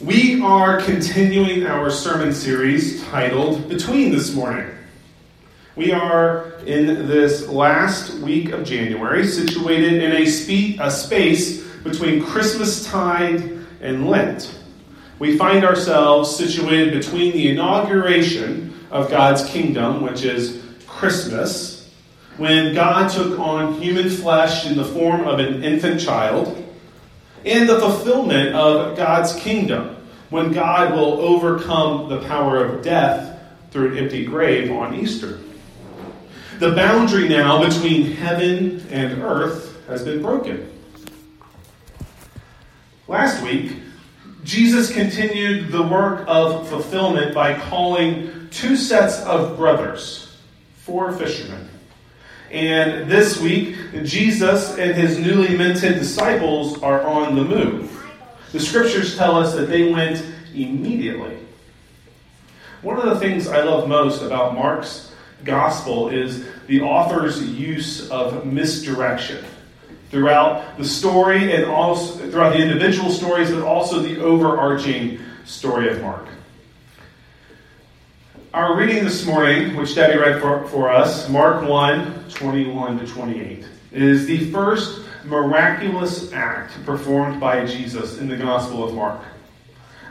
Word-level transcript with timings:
We 0.00 0.40
are 0.42 0.80
continuing 0.80 1.66
our 1.66 1.90
sermon 1.90 2.32
series 2.32 3.02
titled 3.06 3.68
Between 3.68 4.12
this 4.12 4.32
morning. 4.32 4.70
We 5.74 5.90
are 5.90 6.52
in 6.66 7.08
this 7.08 7.48
last 7.48 8.14
week 8.20 8.50
of 8.50 8.64
January, 8.64 9.26
situated 9.26 9.94
in 9.94 10.12
a, 10.12 10.26
spe- 10.26 10.78
a 10.78 10.88
space 10.88 11.64
between 11.82 12.24
Christmas 12.24 12.86
tide 12.86 13.66
and 13.80 14.08
Lent. 14.08 14.56
We 15.18 15.36
find 15.36 15.64
ourselves 15.64 16.36
situated 16.36 16.92
between 16.92 17.32
the 17.32 17.48
inauguration 17.48 18.78
of 18.92 19.10
God's 19.10 19.44
kingdom, 19.46 20.02
which 20.02 20.22
is 20.22 20.62
Christmas, 20.86 21.90
when 22.36 22.72
God 22.72 23.10
took 23.10 23.36
on 23.40 23.80
human 23.82 24.08
flesh 24.08 24.64
in 24.64 24.76
the 24.76 24.84
form 24.84 25.26
of 25.26 25.40
an 25.40 25.64
infant 25.64 26.00
child 26.00 26.67
and 27.44 27.68
the 27.68 27.78
fulfillment 27.78 28.54
of 28.54 28.96
God's 28.96 29.34
kingdom, 29.36 29.96
when 30.30 30.52
God 30.52 30.92
will 30.92 31.20
overcome 31.20 32.08
the 32.08 32.20
power 32.22 32.64
of 32.64 32.82
death 32.82 33.40
through 33.70 33.92
an 33.92 33.98
empty 33.98 34.24
grave 34.24 34.70
on 34.70 34.94
Easter. 34.94 35.38
The 36.58 36.72
boundary 36.72 37.28
now 37.28 37.64
between 37.64 38.12
heaven 38.12 38.86
and 38.90 39.22
earth 39.22 39.86
has 39.86 40.02
been 40.02 40.20
broken. 40.20 40.70
Last 43.06 43.42
week, 43.42 43.76
Jesus 44.44 44.92
continued 44.92 45.70
the 45.70 45.82
work 45.82 46.24
of 46.26 46.68
fulfillment 46.68 47.34
by 47.34 47.58
calling 47.58 48.48
two 48.50 48.76
sets 48.76 49.20
of 49.20 49.56
brothers, 49.56 50.36
four 50.76 51.12
fishermen. 51.12 51.68
And 52.50 53.10
this 53.10 53.40
week, 53.40 53.76
Jesus 54.04 54.78
and 54.78 54.94
his 54.94 55.18
newly 55.18 55.56
minted 55.56 55.94
disciples 55.94 56.82
are 56.82 57.02
on 57.02 57.36
the 57.36 57.44
move. 57.44 57.94
The 58.52 58.60
scriptures 58.60 59.16
tell 59.16 59.36
us 59.36 59.54
that 59.54 59.68
they 59.68 59.92
went 59.92 60.24
immediately. 60.54 61.36
One 62.80 62.98
of 62.98 63.04
the 63.04 63.18
things 63.18 63.48
I 63.48 63.62
love 63.62 63.88
most 63.88 64.22
about 64.22 64.54
Mark's 64.54 65.12
gospel 65.44 66.08
is 66.08 66.46
the 66.66 66.80
author's 66.80 67.42
use 67.42 68.08
of 68.10 68.46
misdirection 68.46 69.44
throughout 70.10 70.78
the 70.78 70.84
story 70.84 71.52
and 71.52 71.66
also 71.66 72.16
throughout 72.30 72.54
the 72.54 72.62
individual 72.62 73.10
stories, 73.10 73.50
but 73.50 73.62
also 73.62 74.00
the 74.00 74.20
overarching 74.20 75.20
story 75.44 75.90
of 75.90 76.00
Mark. 76.00 76.26
Our 78.58 78.76
reading 78.76 79.04
this 79.04 79.24
morning, 79.24 79.76
which 79.76 79.94
Debbie 79.94 80.18
read 80.18 80.40
for, 80.40 80.66
for 80.66 80.90
us, 80.90 81.28
Mark 81.28 81.62
1 81.68 82.24
21 82.28 82.98
to 82.98 83.06
28, 83.06 83.64
is 83.92 84.26
the 84.26 84.50
first 84.50 85.02
miraculous 85.22 86.32
act 86.32 86.72
performed 86.84 87.38
by 87.38 87.64
Jesus 87.64 88.18
in 88.18 88.26
the 88.26 88.36
Gospel 88.36 88.82
of 88.82 88.94
Mark. 88.94 89.20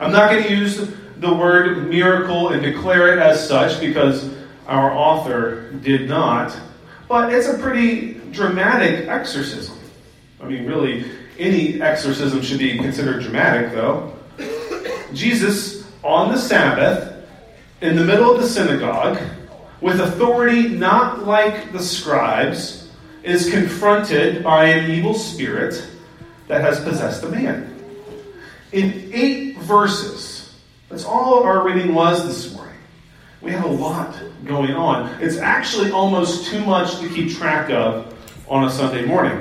I'm 0.00 0.12
not 0.12 0.30
going 0.30 0.44
to 0.44 0.50
use 0.50 0.78
the 1.18 1.30
word 1.30 1.90
miracle 1.90 2.48
and 2.48 2.62
declare 2.62 3.12
it 3.12 3.18
as 3.18 3.46
such 3.46 3.80
because 3.80 4.30
our 4.66 4.92
author 4.92 5.70
did 5.82 6.08
not, 6.08 6.58
but 7.06 7.30
it's 7.34 7.48
a 7.48 7.58
pretty 7.58 8.14
dramatic 8.32 9.08
exorcism. 9.08 9.76
I 10.40 10.46
mean, 10.46 10.64
really, 10.64 11.04
any 11.38 11.82
exorcism 11.82 12.40
should 12.40 12.60
be 12.60 12.78
considered 12.78 13.22
dramatic, 13.22 13.72
though. 13.72 14.16
Jesus, 15.12 15.86
on 16.02 16.32
the 16.32 16.38
Sabbath, 16.38 17.17
in 17.80 17.96
the 17.96 18.04
middle 18.04 18.34
of 18.34 18.40
the 18.40 18.46
synagogue, 18.46 19.18
with 19.80 20.00
authority 20.00 20.68
not 20.68 21.26
like 21.26 21.72
the 21.72 21.82
scribes, 21.82 22.90
is 23.22 23.50
confronted 23.50 24.42
by 24.42 24.64
an 24.64 24.90
evil 24.90 25.14
spirit 25.14 25.86
that 26.48 26.60
has 26.60 26.80
possessed 26.80 27.22
the 27.22 27.28
man. 27.28 27.74
In 28.72 29.10
eight 29.12 29.58
verses, 29.58 30.54
that's 30.88 31.04
all 31.04 31.42
our 31.42 31.64
reading 31.64 31.94
was 31.94 32.26
this 32.26 32.54
morning. 32.54 32.74
We 33.40 33.52
have 33.52 33.64
a 33.64 33.68
lot 33.68 34.20
going 34.44 34.72
on. 34.72 35.22
It's 35.22 35.36
actually 35.36 35.90
almost 35.90 36.50
too 36.50 36.64
much 36.64 36.98
to 36.98 37.08
keep 37.08 37.36
track 37.36 37.70
of 37.70 38.14
on 38.48 38.64
a 38.64 38.70
Sunday 38.70 39.04
morning. 39.04 39.38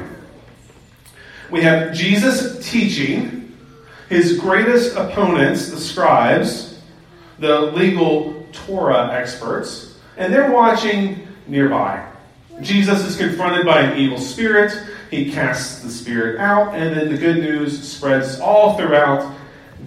We 1.49 1.61
have 1.61 1.93
Jesus 1.93 2.69
teaching 2.69 3.55
his 4.09 4.37
greatest 4.37 4.95
opponents, 4.95 5.69
the 5.69 5.79
scribes, 5.79 6.66
the 7.39 7.61
legal 7.61 8.47
Torah 8.51 9.11
experts, 9.13 9.97
and 10.17 10.33
they're 10.33 10.51
watching 10.51 11.27
nearby. 11.47 12.05
Jesus 12.61 13.05
is 13.05 13.17
confronted 13.17 13.65
by 13.65 13.81
an 13.81 13.97
evil 13.97 14.17
spirit. 14.17 14.73
He 15.11 15.31
casts 15.31 15.81
the 15.83 15.91
spirit 15.91 16.39
out, 16.39 16.75
and 16.75 16.95
then 16.95 17.09
the 17.09 17.17
good 17.17 17.37
news 17.37 17.87
spreads 17.87 18.39
all 18.39 18.75
throughout 18.77 19.35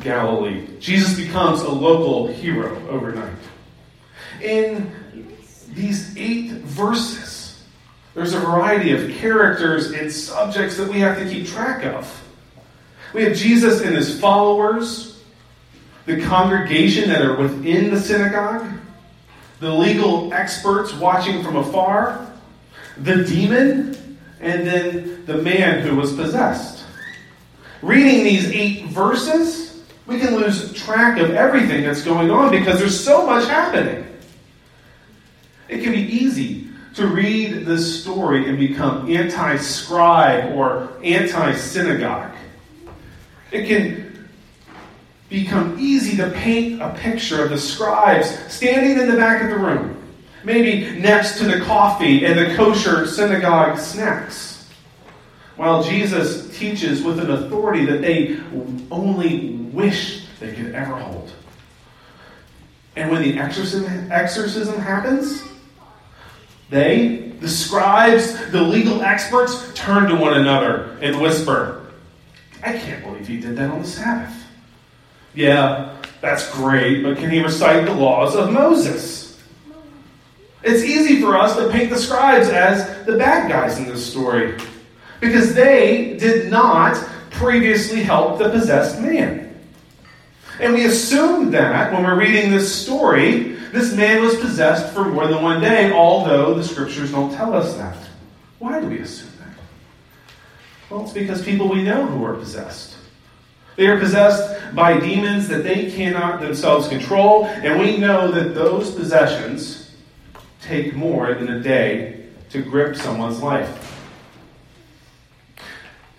Galilee. 0.01 0.67
Jesus 0.79 1.17
becomes 1.17 1.61
a 1.61 1.71
local 1.71 2.29
hero 2.29 2.81
overnight. 2.89 3.33
In 4.41 4.91
these 5.75 6.17
eight 6.17 6.53
verses, 6.53 7.63
there's 8.15 8.35
a 8.35 8.41
variety 8.41 8.93
of 8.93 9.11
characters 9.17 9.91
and 9.93 10.11
subjects 10.11 10.77
that 10.77 10.89
we 10.89 11.01
have 11.01 11.19
to 11.19 11.29
keep 11.29 11.47
track 11.47 11.85
of. 11.85 12.23
We 13.13 13.25
have 13.25 13.37
Jesus 13.37 13.83
and 13.83 13.95
his 13.95 14.19
followers, 14.21 15.10
the 16.11 16.23
congregation 16.23 17.09
that 17.09 17.23
are 17.23 17.37
within 17.37 17.95
the 17.95 18.01
synagogue, 18.01 18.67
the 19.61 19.73
legal 19.73 20.33
experts 20.35 20.93
watching 20.95 21.43
from 21.43 21.57
afar, 21.57 22.29
the 22.99 23.25
demon, 23.25 24.19
and 24.41 24.67
then 24.67 25.25
the 25.27 25.37
man 25.37 25.87
who 25.87 25.95
was 25.95 26.13
possessed. 26.15 26.85
Reading 27.81 28.25
these 28.25 28.51
eight 28.51 28.87
verses, 28.87 29.85
we 30.07 30.19
can 30.19 30.35
lose 30.35 30.73
track 30.73 31.19
of 31.19 31.31
everything 31.31 31.85
that's 31.85 32.03
going 32.03 32.31
on 32.31 32.51
because 32.51 32.81
there's 32.81 32.99
so 32.99 33.25
much 33.25 33.47
happening. 33.47 34.05
It 35.69 35.85
can 35.85 35.93
be 35.93 36.01
easy 36.01 36.69
to 36.95 37.07
read 37.07 37.65
this 37.67 38.03
story 38.03 38.49
and 38.49 38.59
become 38.59 39.09
anti 39.09 39.57
scribe 39.59 40.57
or 40.57 40.91
anti 41.05 41.55
synagogue. 41.55 42.35
It 43.53 43.69
can 43.69 44.10
become 45.31 45.79
easy 45.79 46.17
to 46.17 46.29
paint 46.31 46.83
a 46.83 46.93
picture 46.95 47.43
of 47.43 47.51
the 47.51 47.59
scribes 47.59 48.37
standing 48.53 48.99
in 48.99 49.09
the 49.09 49.17
back 49.17 49.43
of 49.43 49.49
the 49.49 49.57
room, 49.57 49.97
maybe 50.45 51.01
next 51.01 51.39
to 51.39 51.45
the 51.45 51.61
coffee 51.61 52.27
and 52.27 52.39
the 52.39 52.55
kosher 52.57 53.07
synagogue 53.07 53.79
snacks, 53.79 54.69
while 55.57 55.83
Jesus 55.83 56.59
teaches 56.59 57.03
with 57.03 57.21
an 57.21 57.31
authority 57.31 57.87
that 57.87 58.03
they 58.03 58.41
only 58.91 59.53
wish 59.73 60.27
they 60.41 60.53
could 60.53 60.75
ever 60.75 60.97
hold. 60.97 61.31
And 62.97 63.11
when 63.11 63.23
the 63.23 63.39
exorcism, 63.39 64.11
exorcism 64.11 64.81
happens, 64.81 65.45
they, 66.71 67.35
the 67.41 67.49
scribes, 67.49 68.51
the 68.51 68.61
legal 68.61 69.03
experts, 69.03 69.73
turn 69.75 70.09
to 70.09 70.17
one 70.17 70.35
another 70.35 70.99
and 71.01 71.21
whisper, 71.21 71.93
I 72.65 72.77
can't 72.77 73.03
believe 73.05 73.29
he 73.29 73.41
did 73.41 73.57
that 73.57 73.71
on 73.71 73.83
the 73.83 73.87
Sabbath. 73.87 74.40
Yeah, 75.35 75.97
that's 76.21 76.51
great, 76.53 77.03
but 77.03 77.17
can 77.17 77.31
he 77.31 77.43
recite 77.43 77.87
the 77.87 77.95
laws 77.95 78.35
of 78.35 78.53
Moses? 78.53 79.41
It's 80.63 80.83
easy 80.83 81.21
for 81.21 81.37
us 81.37 81.57
to 81.57 81.71
paint 81.71 81.91
the 81.91 81.99
scribes 81.99 82.49
as 82.49 83.07
the 83.07 83.17
bad 83.17 83.51
guys 83.51 83.79
in 83.79 83.87
this 83.87 84.09
story 84.09 84.59
because 85.21 85.55
they 85.55 86.17
did 86.19 86.51
not 86.51 86.97
previously 87.31 88.03
help 88.03 88.39
the 88.39 88.51
possessed 88.51 89.01
man. 89.01 89.55
And 90.59 90.75
we 90.75 90.85
assume 90.85 91.51
that 91.53 91.93
when 91.93 92.05
we're 92.05 92.19
reading 92.19 92.51
this 92.51 92.75
story, 92.75 93.55
this 93.73 93.95
man 93.95 94.23
was 94.23 94.37
possessed 94.37 94.93
for 94.93 95.07
more 95.07 95.27
than 95.27 95.43
one 95.43 95.61
day, 95.61 95.91
although 95.93 96.55
the 96.55 96.65
scriptures 96.65 97.13
don't 97.13 97.33
tell 97.33 97.55
us 97.55 97.75
that. 97.77 97.97
Why 98.59 98.81
do 98.81 98.87
we 98.87 98.99
assume 98.99 99.31
that? 99.39 99.55
Well, 100.91 101.05
it's 101.05 101.13
because 101.13 101.43
people 101.43 101.69
we 101.69 101.83
know 101.83 102.05
who 102.05 102.23
are 102.25 102.35
possessed. 102.35 102.97
They 103.77 103.87
are 103.87 103.99
possessed 103.99 104.75
by 104.75 104.99
demons 104.99 105.49
that 105.49 105.65
they 105.65 105.91
cannot 105.91 106.41
themselves 106.41 106.89
control, 106.89 107.47
and 107.47 107.81
we 107.81 107.97
know 107.97 108.31
that 108.31 108.55
those 108.55 108.95
possessions 108.95 109.95
take 110.61 110.95
more 110.95 111.35
than 111.35 111.49
a 111.49 111.61
day 111.61 112.27
to 112.51 112.63
grip 112.63 112.97
someone's 112.97 113.43
life. 113.43 113.87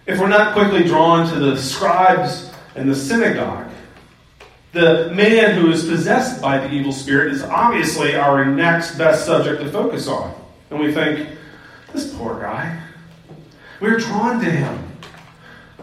If 0.07 0.19
we're 0.19 0.27
not 0.27 0.53
quickly 0.53 0.83
drawn 0.83 1.31
to 1.31 1.39
the 1.39 1.57
scribes 1.57 2.51
and 2.75 2.89
the 2.89 2.95
synagogue, 2.95 3.69
the 4.71 5.11
man 5.13 5.59
who 5.59 5.69
is 5.71 5.85
possessed 5.85 6.41
by 6.41 6.57
the 6.57 6.71
evil 6.71 6.93
spirit 6.93 7.33
is 7.33 7.43
obviously 7.43 8.15
our 8.15 8.45
next 8.45 8.97
best 8.97 9.25
subject 9.25 9.61
to 9.61 9.69
focus 9.69 10.07
on. 10.07 10.33
And 10.69 10.79
we 10.79 10.93
think, 10.93 11.29
this 11.93 12.13
poor 12.15 12.39
guy, 12.39 12.81
we're 13.81 13.97
drawn 13.97 14.39
to 14.39 14.49
him. 14.49 14.87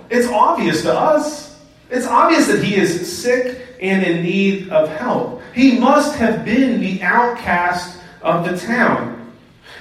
It's 0.08 0.26
obvious 0.28 0.82
to 0.82 0.92
us. 0.92 1.47
It's 1.90 2.06
obvious 2.06 2.46
that 2.48 2.62
he 2.62 2.76
is 2.76 3.20
sick 3.20 3.66
and 3.80 4.04
in 4.04 4.22
need 4.22 4.68
of 4.70 4.88
help. 4.90 5.42
He 5.54 5.78
must 5.78 6.16
have 6.16 6.44
been 6.44 6.80
the 6.80 7.02
outcast 7.02 8.00
of 8.22 8.44
the 8.48 8.56
town. 8.58 9.32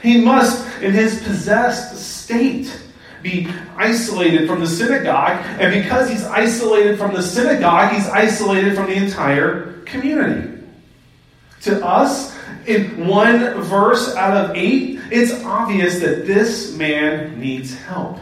He 0.01 0.21
must, 0.21 0.65
in 0.81 0.93
his 0.93 1.21
possessed 1.23 1.97
state, 1.97 2.81
be 3.23 3.47
isolated 3.75 4.47
from 4.47 4.59
the 4.59 4.67
synagogue. 4.67 5.43
And 5.59 5.83
because 5.83 6.09
he's 6.09 6.23
isolated 6.23 6.97
from 6.97 7.13
the 7.13 7.23
synagogue, 7.23 7.93
he's 7.93 8.07
isolated 8.07 8.75
from 8.75 8.85
the 8.85 8.95
entire 8.95 9.81
community. 9.85 10.53
To 11.61 11.85
us, 11.85 12.37
in 12.67 13.07
one 13.07 13.61
verse 13.61 14.15
out 14.15 14.37
of 14.37 14.55
eight, 14.55 14.99
it's 15.11 15.43
obvious 15.43 15.99
that 15.99 16.27
this 16.27 16.75
man 16.75 17.39
needs 17.39 17.75
help. 17.75 18.19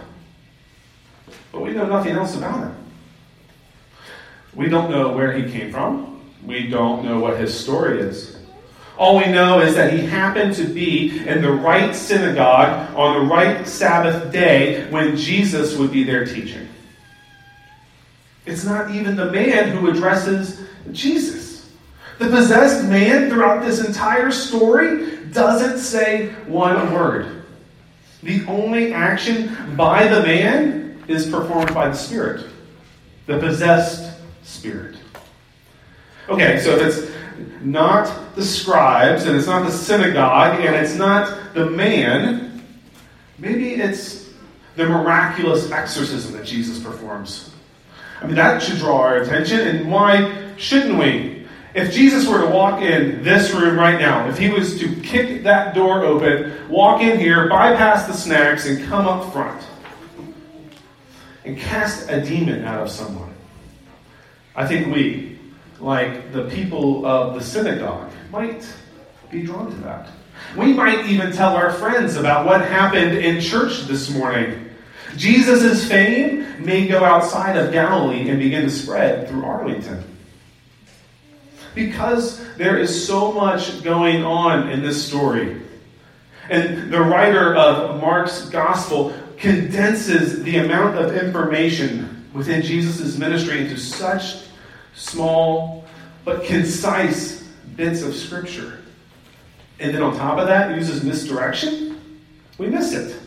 But 1.52 1.62
we 1.62 1.72
know 1.72 1.86
nothing 1.86 2.14
else 2.14 2.36
about 2.36 2.60
him. 2.60 2.85
We 4.56 4.70
don't 4.70 4.90
know 4.90 5.12
where 5.16 5.34
he 5.34 5.52
came 5.52 5.72
from. 5.72 6.22
We 6.46 6.68
don't 6.68 7.04
know 7.04 7.20
what 7.20 7.40
his 7.40 7.58
story 7.58 8.00
is. 8.00 8.38
All 8.98 9.18
we 9.18 9.26
know 9.26 9.60
is 9.60 9.76
that 9.76 9.92
he 9.92 10.06
happened 10.06 10.56
to 10.56 10.64
be 10.64 11.28
in 11.28 11.42
the 11.42 11.52
right 11.52 11.94
synagogue 11.94 12.96
on 12.96 13.20
the 13.20 13.34
right 13.34 13.68
Sabbath 13.68 14.32
day 14.32 14.90
when 14.90 15.18
Jesus 15.18 15.76
would 15.76 15.92
be 15.92 16.04
there 16.04 16.26
teaching. 16.26 16.70
It's 18.46 18.64
not 18.64 18.92
even 18.92 19.16
the 19.16 19.32
man 19.32 19.76
who 19.76 19.90
addresses 19.90 20.62
Jesus. 20.92 21.70
The 22.20 22.30
possessed 22.30 22.86
man 22.86 23.30
throughout 23.30 23.66
this 23.66 23.86
entire 23.86 24.32
story 24.32 25.18
doesn't 25.34 25.80
say 25.80 26.30
one 26.46 26.94
word. 26.94 27.44
The 28.24 28.46
only 28.46 28.94
action 28.94 29.76
by 29.76 30.08
the 30.08 30.22
man 30.22 31.04
is 31.08 31.30
performed 31.30 31.74
by 31.74 31.90
the 31.90 31.96
Spirit, 31.96 32.48
the 33.26 33.40
possessed 33.40 34.05
spirit. 34.66 34.96
Okay, 36.28 36.60
so 36.60 36.72
if 36.72 36.82
it's 36.82 37.12
not 37.62 38.36
the 38.36 38.44
scribes, 38.44 39.26
and 39.26 39.38
it's 39.38 39.46
not 39.46 39.64
the 39.64 39.72
synagogue, 39.72 40.60
and 40.60 40.76
it's 40.76 40.96
not 40.96 41.54
the 41.54 41.70
man, 41.70 42.64
maybe 43.38 43.76
it's 43.76 44.30
the 44.76 44.88
miraculous 44.88 45.72
exorcism 45.72 46.34
that 46.34 46.46
Jesus 46.46 46.84
performs. 46.84 47.54
I 48.22 48.26
mean, 48.26 48.36
that 48.36 48.62
should 48.62 48.78
draw 48.78 49.02
our 49.02 49.18
attention, 49.18 49.60
and 49.60 49.92
why 49.92 50.56
shouldn't 50.58 50.98
we? 50.98 51.46
If 51.76 51.94
Jesus 51.94 52.28
were 52.28 52.42
to 52.42 52.48
walk 52.48 52.82
in 52.82 53.22
this 53.22 53.52
room 53.52 53.78
right 53.78 54.00
now, 54.00 54.28
if 54.30 54.40
he 54.40 54.50
was 54.50 54.80
to 54.80 54.96
kick 55.02 55.44
that 55.44 55.76
door 55.76 56.04
open, 56.04 56.70
walk 56.70 57.02
in 57.02 57.20
here, 57.20 57.50
bypass 57.50 58.08
the 58.08 58.14
snacks, 58.14 58.66
and 58.66 58.84
come 58.88 59.06
up 59.08 59.32
front, 59.32 59.62
and 61.44 61.56
cast 61.56 62.10
a 62.10 62.22
demon 62.22 62.64
out 62.64 62.82
of 62.82 62.90
someone, 62.90 63.35
I 64.56 64.66
think 64.66 64.94
we, 64.94 65.38
like 65.80 66.32
the 66.32 66.46
people 66.50 67.06
of 67.06 67.36
the 67.36 67.42
synagogue, 67.42 68.12
might 68.32 68.66
be 69.30 69.44
drawn 69.44 69.70
to 69.70 69.78
that. 69.78 70.08
We 70.58 70.74
might 70.74 71.06
even 71.08 71.32
tell 71.32 71.56
our 71.56 71.72
friends 71.74 72.16
about 72.16 72.46
what 72.46 72.62
happened 72.62 73.18
in 73.18 73.42
church 73.42 73.82
this 73.88 74.10
morning. 74.10 74.70
Jesus' 75.18 75.88
fame 75.88 76.64
may 76.64 76.88
go 76.88 77.04
outside 77.04 77.58
of 77.58 77.72
Galilee 77.72 78.30
and 78.30 78.40
begin 78.40 78.64
to 78.64 78.70
spread 78.70 79.28
through 79.28 79.44
Arlington. 79.44 80.04
Because 81.74 82.56
there 82.56 82.78
is 82.78 83.06
so 83.06 83.34
much 83.34 83.84
going 83.84 84.24
on 84.24 84.70
in 84.70 84.82
this 84.82 85.06
story. 85.06 85.62
And 86.50 86.92
the 86.92 87.02
writer 87.02 87.56
of 87.56 88.00
Mark's 88.00 88.50
gospel 88.50 89.14
condenses 89.38 90.44
the 90.44 90.58
amount 90.58 90.98
of 90.98 91.16
information 91.16 92.15
within 92.36 92.62
Jesus' 92.62 93.18
ministry 93.18 93.62
into 93.62 93.78
such 93.78 94.42
small 94.94 95.86
but 96.26 96.44
concise 96.44 97.44
bits 97.76 98.02
of 98.02 98.14
Scripture. 98.14 98.82
And 99.80 99.94
then 99.94 100.04
on 100.04 100.16
top 100.16 100.38
of 100.38 100.48
that, 100.48 100.76
uses 100.76 101.04
misdirection. 101.04 102.22
We 102.58 102.68
miss 102.68 102.94
it. 102.94 103.20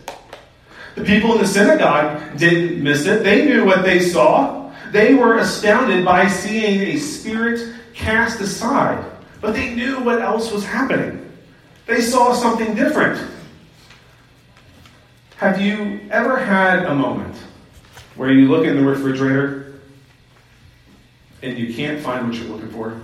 The 0.94 1.05
people 1.05 1.32
in 1.32 1.38
the 1.38 1.46
synagogue 1.46 2.37
didn't 2.38 2.82
miss 2.82 3.06
it. 3.06 3.22
They 3.22 3.46
knew 3.46 3.64
what 3.64 3.82
they 3.82 4.00
saw. 4.00 4.72
They 4.90 5.14
were 5.14 5.38
astounded 5.38 6.04
by 6.04 6.28
seeing 6.28 6.81
a 6.81 6.99
spirit 6.99 7.75
cast 7.94 8.40
aside. 8.40 9.04
But 9.40 9.54
they 9.54 9.75
knew 9.75 10.00
what 10.00 10.20
else 10.20 10.50
was 10.50 10.64
happening. 10.64 11.31
They 11.87 12.00
saw 12.00 12.32
something 12.32 12.75
different. 12.75 13.22
Have 15.37 15.61
you 15.61 16.00
ever 16.11 16.38
had 16.38 16.84
a 16.84 16.94
moment 16.94 17.37
where 18.18 18.32
you 18.32 18.48
look 18.48 18.66
in 18.66 18.76
the 18.76 18.82
refrigerator 18.82 19.80
and 21.40 21.56
you 21.56 21.72
can't 21.72 22.02
find 22.02 22.26
what 22.26 22.36
you're 22.36 22.48
looking 22.48 22.70
for. 22.70 23.00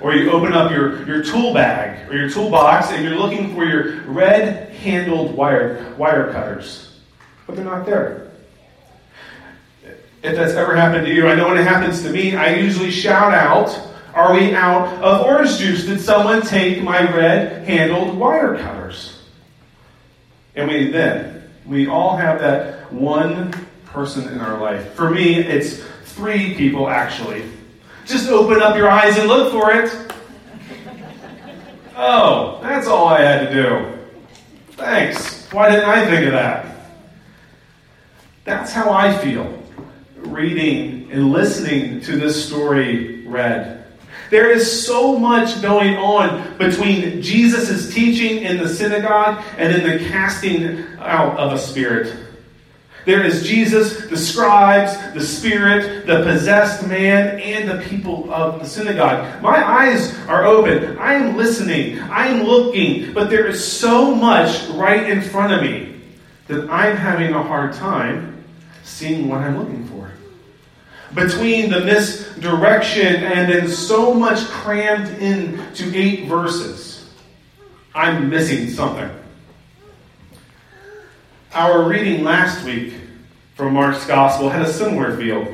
Or 0.00 0.14
you 0.14 0.30
open 0.30 0.52
up 0.52 0.70
your, 0.70 1.06
your 1.06 1.24
tool 1.24 1.54
bag 1.54 2.10
or 2.10 2.16
your 2.16 2.28
toolbox 2.28 2.90
and 2.90 3.02
you're 3.02 3.16
looking 3.16 3.54
for 3.54 3.64
your 3.64 4.02
red 4.02 4.70
handled 4.74 5.34
wire, 5.34 5.94
wire 5.96 6.30
cutters, 6.32 7.00
but 7.46 7.56
they're 7.56 7.64
not 7.64 7.86
there. 7.86 8.30
If 10.22 10.36
that's 10.36 10.52
ever 10.52 10.76
happened 10.76 11.06
to 11.06 11.14
you, 11.14 11.26
I 11.26 11.34
know 11.34 11.48
when 11.48 11.56
it 11.56 11.66
happens 11.66 12.02
to 12.02 12.10
me, 12.10 12.36
I 12.36 12.56
usually 12.56 12.90
shout 12.90 13.32
out, 13.32 13.78
Are 14.12 14.34
we 14.34 14.54
out 14.54 15.02
of 15.02 15.22
orange 15.22 15.56
juice? 15.56 15.86
Did 15.86 16.00
someone 16.00 16.42
take 16.42 16.82
my 16.82 17.00
red 17.10 17.66
handled 17.66 18.16
wire 18.18 18.58
cutters? 18.58 19.22
And 20.54 20.68
we 20.68 20.90
then, 20.90 21.50
we 21.66 21.86
all 21.86 22.16
have 22.16 22.40
that 22.40 22.92
one 22.92 23.52
person 23.94 24.28
in 24.28 24.40
our 24.40 24.60
life. 24.60 24.92
For 24.92 25.08
me, 25.08 25.38
it's 25.38 25.82
Three 26.14 26.54
people, 26.54 26.88
actually. 26.88 27.42
Just 28.06 28.28
open 28.28 28.62
up 28.62 28.76
your 28.76 28.88
eyes 28.88 29.18
and 29.18 29.26
look 29.26 29.50
for 29.50 29.72
it. 29.72 30.14
Oh, 31.96 32.60
that's 32.62 32.86
all 32.86 33.08
I 33.08 33.20
had 33.20 33.48
to 33.48 33.52
do. 33.52 33.98
Thanks. 34.72 35.50
Why 35.50 35.70
didn't 35.70 35.86
I 35.86 36.06
think 36.06 36.26
of 36.26 36.32
that? 36.34 36.66
That's 38.44 38.72
how 38.72 38.92
I 38.92 39.18
feel 39.18 39.60
reading 40.18 41.10
and 41.10 41.32
listening 41.32 42.00
to 42.02 42.16
this 42.16 42.46
story 42.46 43.26
read. 43.26 43.86
There 44.30 44.52
is 44.52 44.86
so 44.86 45.18
much 45.18 45.60
going 45.62 45.96
on 45.96 46.56
between 46.58 47.20
Jesus' 47.22 47.92
teaching 47.92 48.44
in 48.44 48.58
the 48.58 48.68
synagogue 48.68 49.42
and 49.58 49.74
in 49.74 49.82
the 49.82 50.08
casting 50.08 50.84
out 51.00 51.36
of 51.38 51.52
a 51.52 51.58
spirit. 51.58 52.23
There 53.04 53.22
is 53.22 53.46
Jesus, 53.46 54.06
the 54.08 54.16
scribes, 54.16 54.96
the 55.12 55.20
Spirit, 55.20 56.06
the 56.06 56.22
possessed 56.22 56.86
man, 56.86 57.38
and 57.38 57.68
the 57.68 57.84
people 57.86 58.32
of 58.32 58.60
the 58.60 58.66
synagogue. 58.66 59.42
My 59.42 59.62
eyes 59.62 60.16
are 60.26 60.44
open. 60.46 60.96
I 60.98 61.14
am 61.14 61.36
listening. 61.36 62.00
I 62.00 62.28
am 62.28 62.44
looking. 62.44 63.12
But 63.12 63.28
there 63.28 63.46
is 63.46 63.62
so 63.62 64.14
much 64.14 64.66
right 64.70 65.08
in 65.08 65.20
front 65.20 65.52
of 65.52 65.62
me 65.62 66.00
that 66.48 66.70
I'm 66.70 66.96
having 66.96 67.34
a 67.34 67.42
hard 67.42 67.74
time 67.74 68.42
seeing 68.84 69.28
what 69.28 69.40
I'm 69.40 69.58
looking 69.58 69.86
for. 69.86 70.10
Between 71.14 71.70
the 71.70 71.80
misdirection 71.80 73.16
and 73.16 73.52
then 73.52 73.68
so 73.68 74.14
much 74.14 74.40
crammed 74.46 75.08
into 75.22 75.94
eight 75.94 76.26
verses, 76.26 77.08
I'm 77.94 78.30
missing 78.30 78.70
something. 78.70 79.10
Our 81.54 81.84
reading 81.84 82.24
last 82.24 82.64
week 82.64 82.94
from 83.54 83.74
Mark's 83.74 84.04
Gospel 84.06 84.50
had 84.50 84.62
a 84.62 84.72
similar 84.72 85.16
feel. 85.16 85.46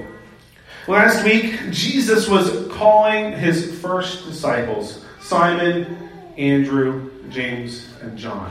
Last 0.89 1.23
week, 1.27 1.61
Jesus 1.71 2.27
was 2.27 2.69
calling 2.73 3.35
his 3.35 3.79
first 3.83 4.25
disciples 4.25 5.05
Simon, 5.21 6.09
Andrew, 6.39 7.11
James, 7.29 7.87
and 8.01 8.17
John. 8.17 8.51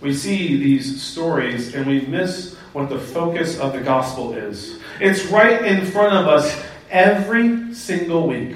We 0.00 0.14
see 0.14 0.62
these 0.62 1.02
stories 1.02 1.74
and 1.74 1.84
we 1.84 2.02
miss 2.02 2.54
what 2.72 2.90
the 2.90 3.00
focus 3.00 3.58
of 3.58 3.72
the 3.72 3.80
gospel 3.80 4.34
is. 4.34 4.78
It's 5.00 5.26
right 5.26 5.64
in 5.64 5.84
front 5.84 6.14
of 6.14 6.28
us 6.28 6.64
every 6.90 7.74
single 7.74 8.28
week. 8.28 8.54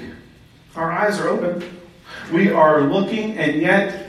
Our 0.77 0.93
eyes 0.93 1.19
are 1.19 1.27
open. 1.27 1.77
We 2.31 2.51
are 2.51 2.83
looking, 2.83 3.37
and 3.37 3.61
yet 3.61 4.02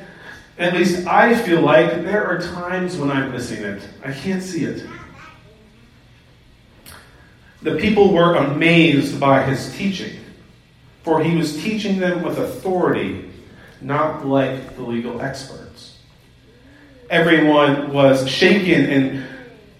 at 0.58 0.74
least 0.74 1.06
I 1.06 1.34
feel 1.34 1.60
like 1.60 2.04
there 2.04 2.24
are 2.26 2.40
times 2.40 2.96
when 2.96 3.10
I'm 3.10 3.32
missing 3.32 3.62
it. 3.62 3.82
I 4.04 4.12
can't 4.12 4.42
see 4.42 4.64
it. 4.64 4.86
The 7.62 7.76
people 7.76 8.12
were 8.12 8.34
amazed 8.36 9.18
by 9.18 9.42
his 9.42 9.74
teaching, 9.74 10.20
for 11.02 11.22
he 11.22 11.34
was 11.36 11.62
teaching 11.62 11.98
them 11.98 12.22
with 12.22 12.38
authority, 12.38 13.30
not 13.80 14.26
like 14.26 14.76
the 14.76 14.82
legal 14.82 15.20
experts. 15.22 15.98
Everyone 17.10 17.92
was 17.92 18.28
shaken 18.28 18.84
and 18.84 19.26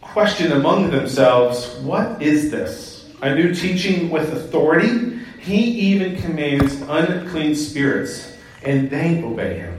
questioned 0.01 0.53
among 0.53 0.91
themselves 0.91 1.75
what 1.81 2.23
is 2.23 2.51
this? 2.51 3.11
A 3.21 3.35
new 3.35 3.55
teaching 3.55 4.11
with 4.11 4.33
authority? 4.33 5.19
He 5.41 5.63
even 5.93 6.17
commands 6.23 6.81
unclean 6.89 7.55
spirits, 7.55 8.33
and 8.63 8.89
they 8.89 9.23
obey 9.23 9.59
him. 9.59 9.74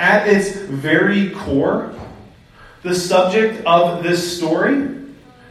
At 0.00 0.28
its 0.28 0.56
very 0.56 1.28
core, 1.28 1.92
the 2.82 2.94
subject 2.94 3.62
of 3.66 4.02
this 4.02 4.38
story, 4.38 4.88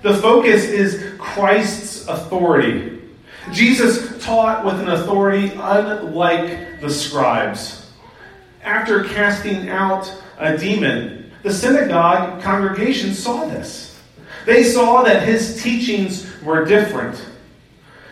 the 0.01 0.15
focus 0.15 0.63
is 0.65 1.05
Christ's 1.19 2.07
authority. 2.07 2.99
Jesus 3.51 4.25
taught 4.25 4.65
with 4.65 4.79
an 4.79 4.89
authority 4.89 5.51
unlike 5.53 6.81
the 6.81 6.89
scribes. 6.89 7.91
After 8.63 9.03
casting 9.03 9.69
out 9.69 10.11
a 10.39 10.57
demon, 10.57 11.31
the 11.43 11.53
synagogue 11.53 12.41
congregation 12.41 13.13
saw 13.13 13.45
this. 13.45 14.01
They 14.47 14.63
saw 14.63 15.03
that 15.03 15.27
his 15.27 15.61
teachings 15.61 16.27
were 16.41 16.65
different. 16.65 17.23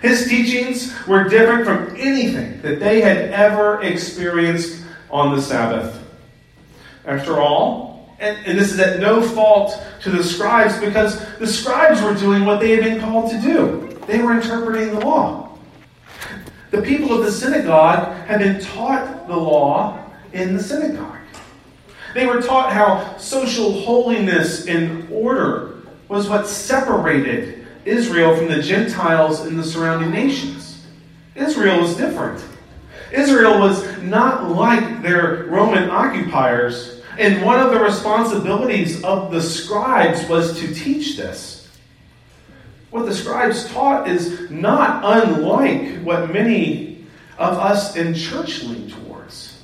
His 0.03 0.27
teachings 0.29 0.93
were 1.07 1.23
different 1.23 1.65
from 1.65 1.95
anything 1.97 2.61
that 2.61 2.79
they 2.79 3.01
had 3.01 3.31
ever 3.31 3.81
experienced 3.81 4.83
on 5.09 5.35
the 5.35 5.41
Sabbath. 5.41 5.96
After 7.07 7.39
all, 7.39 8.05
and, 8.19 8.37
and, 8.45 8.59
this 8.59 8.71
is 8.71 8.79
at 8.79 8.99
no 8.99 9.21
fault 9.21 9.81
to 10.01 10.09
the 10.09 10.23
scribes 10.23 10.77
because 10.79 11.23
the 11.37 11.47
scribes 11.47 12.01
were 12.01 12.15
doing 12.15 12.45
what 12.45 12.59
they 12.59 12.71
had 12.71 12.83
been 12.83 12.99
called 12.99 13.31
to 13.31 13.39
do. 13.39 13.97
They 14.07 14.19
were 14.19 14.33
interpreting 14.33 14.89
the 14.89 15.05
law. 15.05 15.57
The 16.71 16.81
people 16.81 17.13
of 17.13 17.23
the 17.23 17.31
synagogue 17.31 18.13
had 18.25 18.39
been 18.39 18.59
taught 18.59 19.27
the 19.27 19.37
law 19.37 20.03
in 20.33 20.55
the 20.55 20.61
synagogue. 20.61 21.17
They 22.13 22.25
were 22.25 22.41
taught 22.41 22.73
how 22.73 23.17
social 23.17 23.71
holiness 23.81 24.67
and 24.67 25.07
order 25.11 25.77
was 26.09 26.27
what 26.27 26.47
separated 26.47 27.67
Israel 27.85 28.35
from 28.35 28.47
the 28.47 28.61
Gentiles 28.61 29.45
in 29.45 29.55
the 29.55 29.63
surrounding 29.63 30.11
nations. 30.11 30.85
Israel 31.35 31.81
was 31.81 31.95
different. 31.95 32.43
Israel 33.13 33.59
was 33.59 34.01
not 34.01 34.49
like 34.49 35.01
their 35.01 35.45
Roman 35.45 35.89
occupiers, 35.89 36.96
and 37.17 37.43
one 37.43 37.59
of 37.59 37.71
the 37.71 37.79
responsibilities 37.79 39.03
of 39.03 39.31
the 39.31 39.41
scribes 39.41 40.27
was 40.27 40.59
to 40.59 40.73
teach 40.73 41.17
this. 41.17 41.67
What 42.91 43.05
the 43.05 43.13
scribes 43.13 43.67
taught 43.71 44.07
is 44.07 44.49
not 44.49 45.01
unlike 45.03 46.01
what 46.03 46.31
many 46.31 47.05
of 47.37 47.57
us 47.57 47.95
in 47.95 48.13
church 48.13 48.63
lean 48.63 48.89
towards 48.89 49.61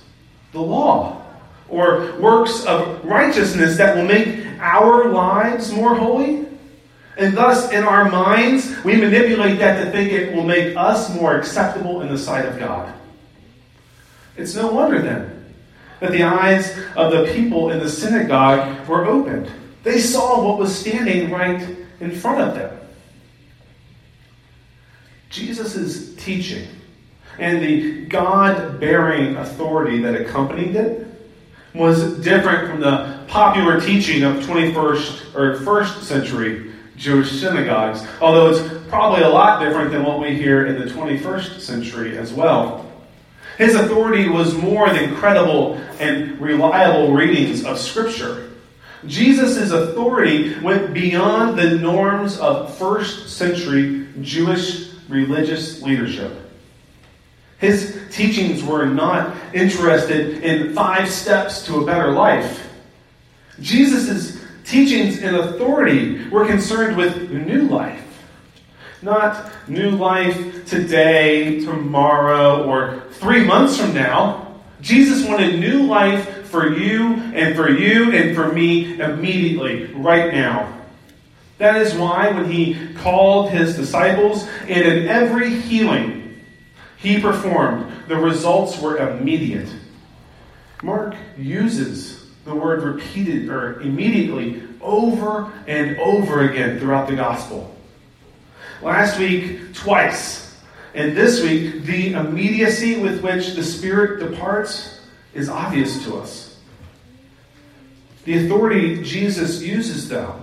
the 0.51 0.61
law 0.61 1.21
or 1.69 2.15
works 2.19 2.65
of 2.65 3.03
righteousness 3.05 3.77
that 3.77 3.95
will 3.95 4.05
make 4.05 4.45
our 4.59 5.09
lives 5.09 5.71
more 5.71 5.95
holy. 5.95 6.45
And 7.17 7.37
thus, 7.37 7.71
in 7.71 7.83
our 7.83 8.09
minds, 8.09 8.75
we 8.83 8.95
manipulate 8.95 9.59
that 9.59 9.83
to 9.83 9.91
think 9.91 10.11
it 10.11 10.35
will 10.35 10.43
make 10.43 10.75
us 10.75 11.13
more 11.13 11.37
acceptable 11.37 12.01
in 12.01 12.09
the 12.09 12.17
sight 12.17 12.45
of 12.45 12.57
God. 12.57 12.91
It's 14.35 14.55
no 14.55 14.71
wonder 14.71 14.99
then 14.99 15.42
that 16.03 16.11
the 16.11 16.21
eyes 16.21 16.77
of 16.97 17.13
the 17.13 17.31
people 17.33 17.71
in 17.71 17.79
the 17.79 17.89
synagogue 17.89 18.85
were 18.89 19.05
opened. 19.05 19.49
They 19.83 20.01
saw 20.01 20.45
what 20.45 20.59
was 20.59 20.77
standing 20.77 21.31
right 21.31 21.65
in 22.01 22.11
front 22.11 22.41
of 22.41 22.55
them. 22.55 22.77
Jesus' 25.29 26.13
teaching 26.15 26.67
and 27.39 27.63
the 27.63 28.05
God 28.07 28.81
bearing 28.81 29.37
authority 29.37 30.01
that 30.01 30.19
accompanied 30.19 30.75
it 30.75 31.07
was 31.73 32.19
different 32.19 32.69
from 32.69 32.81
the 32.81 33.23
popular 33.29 33.79
teaching 33.79 34.23
of 34.23 34.43
21st 34.43 35.35
or 35.35 35.55
first 35.61 36.03
century 36.03 36.73
Jewish 36.97 37.31
synagogues, 37.31 38.05
although 38.19 38.49
it's 38.49 38.89
probably 38.89 39.21
a 39.21 39.29
lot 39.29 39.61
different 39.63 39.91
than 39.91 40.03
what 40.03 40.19
we 40.19 40.35
hear 40.35 40.65
in 40.65 40.77
the 40.77 40.93
21st 40.93 41.61
century 41.61 42.17
as 42.17 42.33
well. 42.33 42.82
His 43.57 43.75
authority 43.75 44.29
was 44.29 44.55
more 44.55 44.89
than 44.89 45.15
credible 45.15 45.75
and 45.99 46.39
reliable 46.41 47.13
readings 47.13 47.63
of 47.63 47.77
Scripture. 47.77 48.51
Jesus' 49.05 49.71
authority 49.71 50.57
went 50.59 50.93
beyond 50.93 51.57
the 51.57 51.77
norms 51.77 52.39
of 52.39 52.75
first 52.77 53.29
century 53.37 54.07
Jewish 54.21 54.91
religious 55.09 55.81
leadership. 55.81 56.31
His 57.59 58.01
teachings 58.11 58.63
were 58.63 58.85
not 58.85 59.35
interested 59.53 60.43
in 60.43 60.73
five 60.73 61.09
steps 61.09 61.65
to 61.65 61.81
a 61.81 61.85
better 61.85 62.11
life. 62.11 62.69
Jesus' 63.59 64.41
teachings 64.65 65.21
and 65.21 65.35
authority 65.35 66.27
were 66.29 66.45
concerned 66.45 66.97
with 66.97 67.29
new 67.31 67.63
life. 67.63 68.02
Not 69.03 69.51
new 69.67 69.91
life 69.91 70.65
today, 70.65 71.59
tomorrow, 71.59 72.63
or 72.63 73.01
three 73.11 73.43
months 73.43 73.77
from 73.77 73.93
now. 73.93 74.61
Jesus 74.79 75.27
wanted 75.27 75.59
new 75.59 75.83
life 75.83 76.47
for 76.47 76.73
you 76.73 77.15
and 77.33 77.53
for 77.53 77.69
you 77.69 78.13
and 78.13 78.33
for 78.33 78.53
me 78.53 78.99
immediately, 79.01 79.87
right 79.93 80.33
now. 80.33 80.71
That 81.57 81.81
is 81.81 81.93
why 81.95 82.31
when 82.31 82.49
he 82.49 82.93
called 82.95 83.51
his 83.51 83.75
disciples, 83.75 84.47
and 84.61 84.81
in 84.81 85.07
every 85.07 85.53
healing 85.53 86.41
he 86.97 87.19
performed, 87.19 87.91
the 88.07 88.15
results 88.15 88.79
were 88.79 88.97
immediate. 88.97 89.69
Mark 90.81 91.15
uses 91.37 92.25
the 92.45 92.55
word 92.55 92.83
repeated 92.83 93.49
or 93.49 93.81
immediately 93.81 94.63
over 94.81 95.51
and 95.67 95.97
over 95.97 96.49
again 96.49 96.79
throughout 96.79 97.07
the 97.07 97.15
gospel. 97.15 97.73
Last 98.81 99.19
week, 99.19 99.73
twice. 99.73 100.57
And 100.93 101.15
this 101.15 101.41
week, 101.41 101.83
the 101.83 102.13
immediacy 102.13 102.99
with 102.99 103.21
which 103.21 103.55
the 103.55 103.63
Spirit 103.63 104.19
departs 104.29 104.99
is 105.33 105.49
obvious 105.49 106.03
to 106.05 106.17
us. 106.17 106.59
The 108.25 108.45
authority 108.45 109.03
Jesus 109.03 109.61
uses, 109.61 110.07
though, 110.07 110.39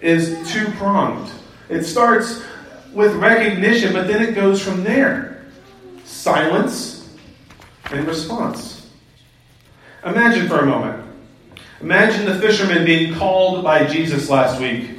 is 0.00 0.50
two 0.52 0.66
pronged. 0.72 1.30
It 1.68 1.84
starts 1.84 2.42
with 2.92 3.14
recognition, 3.16 3.92
but 3.92 4.06
then 4.06 4.22
it 4.22 4.34
goes 4.34 4.62
from 4.62 4.82
there 4.82 5.32
silence, 6.22 7.08
and 7.90 8.06
response. 8.06 8.88
Imagine 10.04 10.48
for 10.48 10.60
a 10.60 10.66
moment. 10.66 11.04
Imagine 11.80 12.26
the 12.26 12.38
fishermen 12.38 12.84
being 12.84 13.14
called 13.14 13.64
by 13.64 13.84
Jesus 13.84 14.30
last 14.30 14.60
week. 14.60 14.90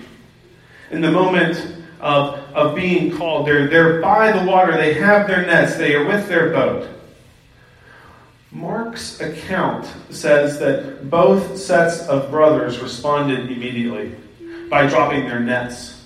In 0.91 1.01
the 1.01 1.11
moment 1.11 1.77
of, 2.01 2.42
of 2.53 2.75
being 2.75 3.15
called, 3.15 3.47
they're, 3.47 3.67
they're 3.67 4.01
by 4.01 4.31
the 4.31 4.45
water, 4.45 4.77
they 4.77 4.93
have 4.93 5.27
their 5.27 5.45
nets, 5.45 5.75
they 5.75 5.95
are 5.95 6.05
with 6.05 6.27
their 6.27 6.49
boat. 6.49 6.87
Mark's 8.51 9.19
account 9.19 9.87
says 10.11 10.59
that 10.59 11.09
both 11.09 11.57
sets 11.57 12.07
of 12.07 12.29
brothers 12.29 12.79
responded 12.79 13.51
immediately 13.51 14.15
by 14.69 14.85
dropping 14.87 15.27
their 15.27 15.39
nets. 15.39 16.05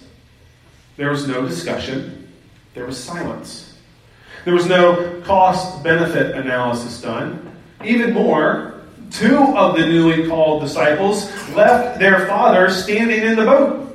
There 0.95 1.09
was 1.09 1.27
no 1.27 1.45
discussion, 1.45 2.27
there 2.73 2.85
was 2.85 2.97
silence. 2.97 3.77
There 4.45 4.53
was 4.53 4.67
no 4.67 5.21
cost 5.25 5.83
benefit 5.83 6.35
analysis 6.37 7.01
done. 7.01 7.51
Even 7.83 8.13
more, 8.13 8.81
two 9.11 9.37
of 9.57 9.75
the 9.75 9.85
newly 9.85 10.27
called 10.27 10.61
disciples 10.61 11.29
left 11.53 11.99
their 11.99 12.27
father 12.27 12.69
standing 12.69 13.21
in 13.21 13.35
the 13.35 13.43
boat 13.43 13.86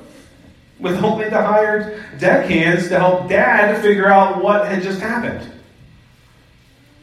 with 0.82 1.02
only 1.02 1.30
the 1.30 1.40
hired 1.40 2.02
deckhands 2.18 2.88
to 2.88 2.98
help 2.98 3.28
dad 3.28 3.80
figure 3.80 4.10
out 4.10 4.42
what 4.42 4.66
had 4.66 4.82
just 4.82 5.00
happened. 5.00 5.50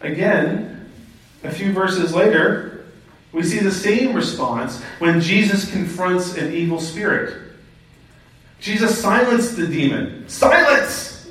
Again, 0.01 0.91
a 1.43 1.49
few 1.49 1.71
verses 1.71 2.13
later, 2.13 2.85
we 3.31 3.43
see 3.43 3.59
the 3.59 3.71
same 3.71 4.13
response 4.13 4.81
when 4.99 5.21
Jesus 5.21 5.71
confronts 5.71 6.35
an 6.35 6.53
evil 6.53 6.79
spirit. 6.79 7.53
Jesus 8.59 8.99
silenced 8.99 9.55
the 9.55 9.67
demon. 9.67 10.27
Silence! 10.27 11.27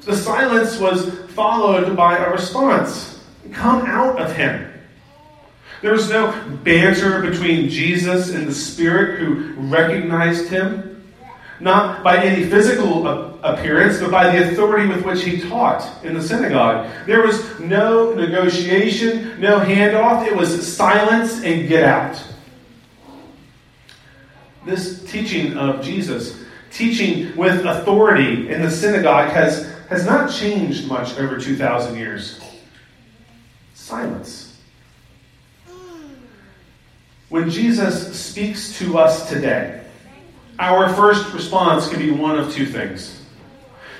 The 0.00 0.16
silence 0.16 0.78
was 0.78 1.08
followed 1.30 1.96
by 1.96 2.16
a 2.16 2.30
response 2.30 3.14
Come 3.52 3.86
out 3.86 4.18
of 4.20 4.36
him. 4.36 4.72
There 5.80 5.92
was 5.92 6.10
no 6.10 6.32
banter 6.64 7.22
between 7.22 7.70
Jesus 7.70 8.34
and 8.34 8.46
the 8.46 8.54
Spirit 8.54 9.20
who 9.20 9.54
recognized 9.54 10.48
him, 10.48 10.97
not 11.60 12.04
by 12.04 12.18
any 12.18 12.48
physical 12.48 13.06
appearance, 13.42 14.00
but 14.00 14.10
by 14.10 14.30
the 14.30 14.50
authority 14.50 14.88
with 14.88 15.04
which 15.04 15.22
he 15.24 15.40
taught 15.40 16.04
in 16.04 16.14
the 16.14 16.22
synagogue. 16.22 16.88
There 17.06 17.22
was 17.22 17.58
no 17.60 18.14
negotiation, 18.14 19.40
no 19.40 19.60
handoff. 19.60 20.26
It 20.26 20.36
was 20.36 20.66
silence 20.66 21.42
and 21.42 21.68
get 21.68 21.84
out. 21.84 22.22
This 24.64 25.04
teaching 25.10 25.56
of 25.56 25.82
Jesus, 25.82 26.44
teaching 26.70 27.36
with 27.36 27.64
authority 27.64 28.50
in 28.50 28.62
the 28.62 28.70
synagogue, 28.70 29.30
has 29.30 29.68
has 29.88 30.04
not 30.04 30.30
changed 30.30 30.86
much 30.86 31.18
over 31.18 31.38
2,000 31.38 31.96
years. 31.96 32.40
Silence. 33.74 34.56
When 37.30 37.50
Jesus 37.50 38.18
speaks 38.18 38.78
to 38.78 38.98
us 38.98 39.28
today, 39.28 39.77
our 40.58 40.92
first 40.94 41.32
response 41.32 41.88
can 41.88 41.98
be 41.98 42.10
one 42.10 42.38
of 42.38 42.52
two 42.52 42.66
things. 42.66 43.20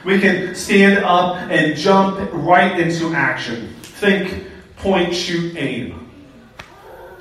We 0.04 0.20
can 0.20 0.54
stand 0.54 1.04
up 1.04 1.36
and 1.50 1.76
jump 1.76 2.30
right 2.32 2.78
into 2.78 3.14
action. 3.14 3.74
Think, 3.82 4.46
point, 4.76 5.14
shoot, 5.14 5.56
aim. 5.56 6.10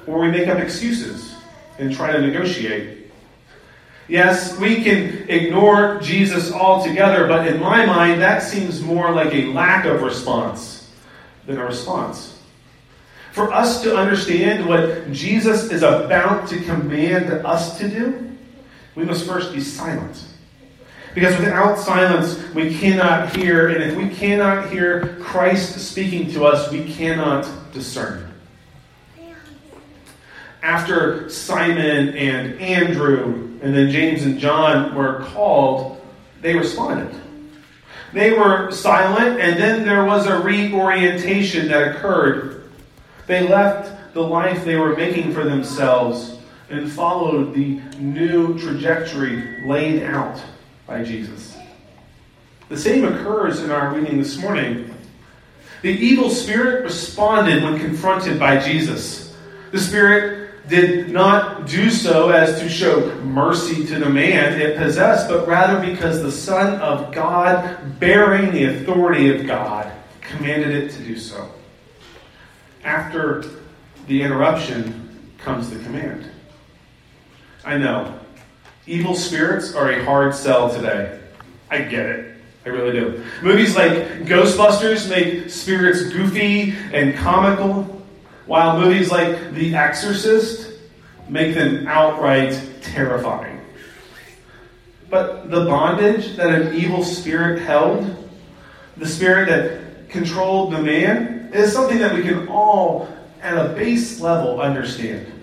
Or 0.06 0.20
we 0.20 0.32
make 0.32 0.48
up 0.48 0.60
excuses 0.60 1.36
and 1.80 1.94
try 1.94 2.12
to 2.12 2.22
negotiate 2.22 2.98
Yes, 4.08 4.58
we 4.58 4.84
can 4.84 5.30
ignore 5.30 6.00
Jesus 6.00 6.52
altogether, 6.52 7.28
but 7.28 7.46
in 7.48 7.60
my 7.60 7.86
mind, 7.86 8.22
that 8.22 8.42
seems 8.42 8.82
more 8.82 9.12
like 9.12 9.34
a 9.34 9.48
lack 9.48 9.86
of 9.86 10.02
response 10.02 10.90
than 11.46 11.58
a 11.58 11.66
response. 11.66 12.40
For 13.34 13.54
us 13.54 13.84
to 13.84 13.98
understand 13.98 14.66
what 14.66 15.12
Jesus 15.12 15.72
is 15.72 15.84
about 15.84 16.48
to 16.50 16.62
command 16.62 17.32
us 17.46 17.78
to 17.80 17.90
do, 17.90 18.37
we 18.98 19.06
must 19.06 19.28
first 19.28 19.54
be 19.54 19.62
silent. 19.62 20.26
Because 21.14 21.38
without 21.40 21.78
silence, 21.78 22.44
we 22.56 22.76
cannot 22.76 23.34
hear, 23.36 23.70
and 23.70 23.84
if 23.84 23.96
we 23.96 24.10
cannot 24.10 24.72
hear 24.72 25.18
Christ 25.22 25.80
speaking 25.80 26.32
to 26.32 26.46
us, 26.46 26.72
we 26.72 26.92
cannot 26.94 27.48
discern. 27.72 28.34
After 30.64 31.30
Simon 31.30 32.10
and 32.10 32.60
Andrew, 32.60 33.60
and 33.62 33.76
then 33.76 33.92
James 33.92 34.24
and 34.24 34.40
John 34.40 34.96
were 34.96 35.24
called, 35.26 36.02
they 36.42 36.56
responded. 36.56 37.16
They 38.14 38.32
were 38.32 38.72
silent, 38.72 39.40
and 39.40 39.60
then 39.60 39.86
there 39.86 40.06
was 40.06 40.26
a 40.26 40.40
reorientation 40.40 41.68
that 41.68 41.96
occurred. 41.96 42.72
They 43.28 43.48
left 43.48 44.14
the 44.16 44.22
life 44.22 44.66
they 44.66 44.76
were 44.76 44.96
making 44.96 45.34
for 45.34 45.44
themselves 45.44 46.37
and 46.70 46.92
followed 46.92 47.54
the 47.54 47.80
new 48.00 48.58
trajectory 48.60 49.66
laid 49.66 50.04
out 50.04 50.42
by 50.86 51.04
Jesus. 51.04 51.58
The 52.70 52.78
same 52.78 53.06
occurs 53.06 53.62
in 53.62 53.72
our 53.72 53.94
reading 53.94 54.18
this 54.18 54.38
morning. 54.38 54.94
The 55.82 55.90
evil 55.90 56.30
spirit 56.30 56.84
responded 56.84 57.64
when 57.64 57.80
confronted 57.80 58.40
by 58.40 58.60
Jesus. 58.60 59.36
The 59.72 59.80
spirit 59.80 60.68
did 60.68 61.10
not 61.10 61.66
do 61.68 61.90
so 61.90 62.30
as 62.30 62.60
to 62.60 62.68
show 62.68 63.16
mercy 63.22 63.86
to 63.88 64.00
the 64.00 64.10
man 64.10 64.60
it 64.60 64.78
possessed, 64.78 65.30
but 65.30 65.48
rather 65.48 65.80
because 65.86 66.22
the 66.22 66.32
Son 66.32 66.80
of 66.82 67.14
God, 67.14 68.00
bearing 68.00 68.52
the 68.52 68.66
authority 68.66 69.34
of 69.34 69.48
God, 69.48 69.90
commanded 70.20 70.72
it 70.72 70.92
to 70.92 71.04
do 71.04 71.18
so. 71.18 71.50
After 72.84 73.46
the 74.08 74.22
interruption 74.22 75.32
comes 75.38 75.70
the 75.70 75.80
command. 75.84 76.30
I 77.68 77.78
know. 77.78 78.18
Evil 78.86 79.14
spirits 79.14 79.76
are 79.76 79.92
a 79.92 80.02
hard 80.06 80.34
sell 80.34 80.74
today. 80.74 81.20
I 81.70 81.80
get 81.80 82.06
it. 82.06 82.38
I 82.66 82.70
really 82.70 82.98
do. 82.98 83.26
Movies 83.42 83.76
like 83.76 83.92
Ghostbusters 84.24 85.10
make 85.10 85.50
spirits 85.50 86.04
goofy 86.04 86.74
and 86.94 87.14
comical. 87.16 87.84
While 88.46 88.80
movies 88.80 89.12
like 89.12 89.54
The 89.54 89.76
Exorcist 89.76 90.80
make 91.28 91.56
them 91.56 91.86
outright 91.88 92.58
terrifying. 92.82 93.60
But 95.10 95.52
the 95.52 95.66
bondage 95.66 96.38
that 96.38 96.50
an 96.54 96.74
evil 96.74 97.04
spirit 97.04 97.60
held, 97.60 98.32
the 98.96 99.06
spirit 99.06 99.50
that 99.50 100.10
controlled 100.10 100.72
the 100.72 100.82
man, 100.82 101.52
is 101.54 101.74
something 101.74 102.00
that 102.00 102.16
we 102.16 102.22
can 102.22 102.48
all, 102.48 103.10
at 103.42 103.58
a 103.58 103.74
base 103.74 104.22
level, 104.22 104.62
understand. 104.62 105.34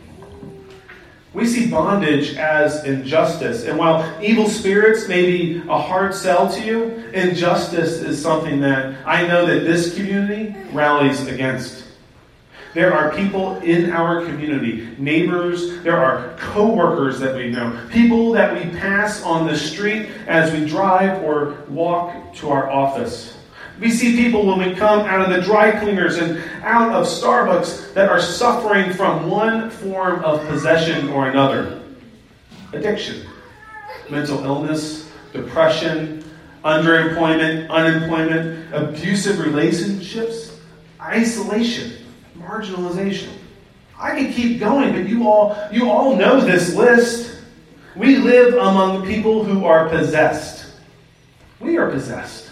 We 1.34 1.46
see 1.46 1.68
bondage 1.68 2.36
as 2.36 2.84
injustice. 2.84 3.64
And 3.64 3.76
while 3.76 4.08
evil 4.22 4.48
spirits 4.48 5.08
may 5.08 5.26
be 5.26 5.62
a 5.68 5.78
hard 5.78 6.14
sell 6.14 6.50
to 6.52 6.64
you, 6.64 6.84
injustice 7.12 8.00
is 8.00 8.22
something 8.22 8.60
that 8.60 8.94
I 9.04 9.26
know 9.26 9.44
that 9.44 9.64
this 9.64 9.94
community 9.96 10.54
rallies 10.72 11.26
against. 11.26 11.84
There 12.72 12.92
are 12.92 13.12
people 13.14 13.56
in 13.58 13.90
our 13.90 14.24
community, 14.24 14.94
neighbors, 14.98 15.80
there 15.82 15.96
are 15.96 16.36
co-workers 16.38 17.20
that 17.20 17.34
we 17.34 17.50
know, 17.50 17.80
people 17.90 18.32
that 18.32 18.52
we 18.52 18.68
pass 18.78 19.22
on 19.22 19.46
the 19.46 19.56
street 19.56 20.08
as 20.26 20.52
we 20.52 20.66
drive 20.66 21.22
or 21.22 21.64
walk 21.68 22.34
to 22.34 22.50
our 22.50 22.70
office. 22.70 23.36
We 23.80 23.90
see 23.90 24.16
people 24.16 24.46
when 24.46 24.58
we 24.58 24.74
come 24.74 25.00
out 25.00 25.20
of 25.20 25.30
the 25.34 25.42
dry 25.42 25.72
cleaners 25.72 26.16
and 26.16 26.38
out 26.62 26.94
of 26.94 27.06
Starbucks 27.06 27.92
that 27.94 28.08
are 28.08 28.20
suffering 28.20 28.92
from 28.92 29.28
one 29.28 29.70
form 29.70 30.24
of 30.24 30.46
possession 30.46 31.08
or 31.08 31.28
another 31.28 31.82
addiction, 32.72 33.26
mental 34.08 34.44
illness, 34.44 35.10
depression, 35.32 36.24
underemployment, 36.64 37.68
unemployment, 37.68 38.72
abusive 38.72 39.40
relationships, 39.40 40.58
isolation 41.00 41.92
marginalization. 42.38 43.30
I 43.98 44.18
could 44.18 44.34
keep 44.34 44.60
going, 44.60 44.92
but 44.92 45.08
you 45.08 45.28
all, 45.28 45.56
you 45.72 45.90
all 45.90 46.16
know 46.16 46.40
this 46.40 46.74
list. 46.74 47.38
We 47.96 48.16
live 48.16 48.54
among 48.54 49.06
people 49.06 49.44
who 49.44 49.64
are 49.64 49.88
possessed. 49.88 50.66
We 51.60 51.76
are 51.76 51.90
possessed. 51.90 52.43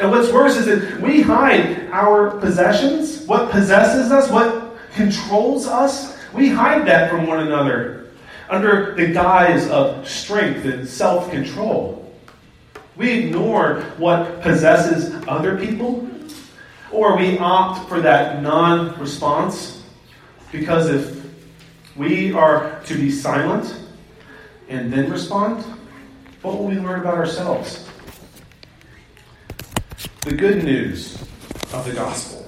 And 0.00 0.10
what's 0.10 0.32
worse 0.32 0.56
is 0.56 0.64
that 0.64 1.00
we 1.02 1.20
hide 1.20 1.90
our 1.90 2.30
possessions, 2.38 3.26
what 3.26 3.50
possesses 3.50 4.10
us, 4.10 4.30
what 4.30 4.78
controls 4.94 5.66
us. 5.66 6.16
We 6.32 6.48
hide 6.48 6.86
that 6.86 7.10
from 7.10 7.26
one 7.26 7.40
another 7.40 8.08
under 8.48 8.94
the 8.94 9.08
guise 9.08 9.68
of 9.68 10.08
strength 10.08 10.64
and 10.64 10.88
self 10.88 11.30
control. 11.30 12.10
We 12.96 13.10
ignore 13.10 13.82
what 13.98 14.40
possesses 14.40 15.14
other 15.28 15.58
people 15.58 16.08
or 16.90 17.16
we 17.16 17.38
opt 17.38 17.88
for 17.88 18.00
that 18.00 18.42
non 18.42 18.98
response 18.98 19.82
because 20.50 20.88
if 20.88 21.22
we 21.94 22.32
are 22.32 22.80
to 22.86 22.94
be 22.94 23.10
silent 23.10 23.76
and 24.68 24.90
then 24.90 25.10
respond, 25.10 25.62
what 26.40 26.56
will 26.56 26.66
we 26.66 26.78
learn 26.78 27.00
about 27.00 27.14
ourselves? 27.14 27.89
The 30.22 30.34
good 30.34 30.64
news 30.64 31.16
of 31.72 31.86
the 31.86 31.94
gospel 31.94 32.46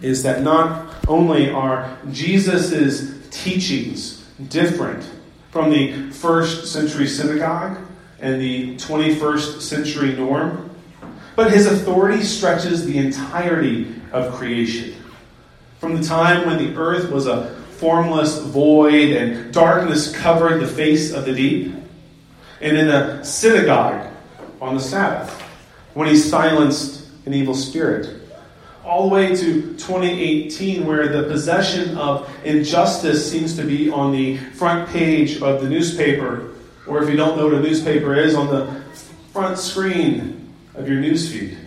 is 0.00 0.22
that 0.22 0.40
not 0.40 0.94
only 1.06 1.50
are 1.50 1.98
Jesus' 2.10 3.28
teachings 3.30 4.24
different 4.48 5.04
from 5.50 5.68
the 5.68 6.10
first 6.10 6.72
century 6.72 7.06
synagogue 7.06 7.76
and 8.18 8.40
the 8.40 8.76
21st 8.76 9.60
century 9.60 10.16
norm, 10.16 10.74
but 11.36 11.52
his 11.52 11.66
authority 11.66 12.22
stretches 12.22 12.86
the 12.86 12.96
entirety 12.96 13.94
of 14.10 14.32
creation. 14.32 14.94
From 15.80 16.00
the 16.00 16.02
time 16.02 16.46
when 16.46 16.56
the 16.56 16.74
earth 16.80 17.10
was 17.10 17.26
a 17.26 17.56
formless 17.72 18.38
void 18.38 19.10
and 19.10 19.52
darkness 19.52 20.16
covered 20.16 20.60
the 20.60 20.66
face 20.66 21.12
of 21.12 21.26
the 21.26 21.34
deep, 21.34 21.74
and 22.62 22.78
in 22.78 22.86
the 22.86 23.22
synagogue 23.22 24.10
on 24.62 24.76
the 24.76 24.80
Sabbath, 24.80 25.49
when 26.00 26.08
he 26.08 26.16
silenced 26.16 27.06
an 27.26 27.34
evil 27.34 27.54
spirit, 27.54 28.22
all 28.86 29.06
the 29.06 29.14
way 29.14 29.36
to 29.36 29.74
2018, 29.74 30.86
where 30.86 31.08
the 31.08 31.24
possession 31.24 31.94
of 31.98 32.26
injustice 32.42 33.30
seems 33.30 33.54
to 33.54 33.64
be 33.64 33.90
on 33.90 34.10
the 34.10 34.38
front 34.54 34.88
page 34.88 35.42
of 35.42 35.60
the 35.60 35.68
newspaper, 35.68 36.54
or 36.86 37.02
if 37.02 37.10
you 37.10 37.16
don't 37.16 37.36
know 37.36 37.44
what 37.44 37.54
a 37.54 37.60
newspaper 37.60 38.14
is, 38.14 38.34
on 38.34 38.46
the 38.46 38.82
front 39.34 39.58
screen 39.58 40.50
of 40.74 40.88
your 40.88 41.02
newsfeed, 41.02 41.58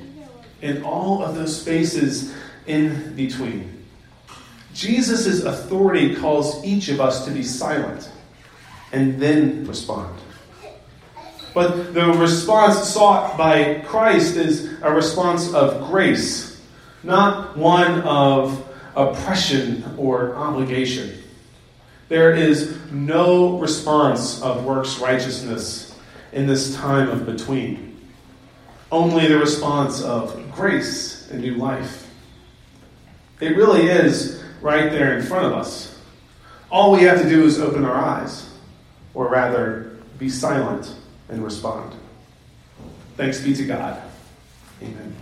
and 0.63 0.83
all 0.83 1.21
of 1.21 1.35
those 1.35 1.61
spaces 1.61 2.33
in 2.65 3.15
between. 3.15 3.85
Jesus' 4.73 5.43
authority 5.43 6.15
calls 6.15 6.65
each 6.65 6.89
of 6.89 6.99
us 6.99 7.23
to 7.25 7.29
be 7.31 7.43
silent 7.43 8.09
and 8.91 9.19
then 9.21 9.67
respond. 9.67 10.22
But 11.53 11.93
the 11.93 12.07
response 12.13 12.89
sought 12.89 13.37
by 13.37 13.81
Christ 13.85 14.37
is 14.37 14.73
a 14.81 14.91
response 14.91 15.53
of 15.53 15.87
grace, 15.87 16.59
not 17.03 17.55
one 17.55 18.01
of 18.01 18.67
oppression 18.95 19.83
or 19.97 20.35
obligation. 20.35 21.19
There 22.09 22.35
is 22.35 22.77
no 22.91 23.59
response 23.59 24.41
of 24.41 24.65
works 24.65 24.97
righteousness 24.97 25.97
in 26.31 26.47
this 26.47 26.75
time 26.75 27.09
of 27.09 27.25
between 27.25 27.99
only 28.91 29.27
the 29.27 29.37
response 29.37 30.01
of 30.03 30.51
grace 30.51 31.29
and 31.31 31.41
new 31.41 31.55
life. 31.55 32.09
It 33.39 33.57
really 33.57 33.87
is 33.87 34.43
right 34.61 34.91
there 34.91 35.17
in 35.17 35.25
front 35.25 35.47
of 35.47 35.53
us. 35.53 35.99
All 36.71 36.91
we 36.91 37.01
have 37.03 37.21
to 37.21 37.27
do 37.27 37.43
is 37.43 37.59
open 37.59 37.85
our 37.85 37.95
eyes, 37.95 38.49
or 39.13 39.27
rather, 39.27 39.97
be 40.19 40.29
silent 40.29 40.95
and 41.29 41.43
respond. 41.43 41.93
Thanks 43.15 43.41
be 43.41 43.53
to 43.55 43.65
God. 43.65 44.01
Amen. 44.81 45.15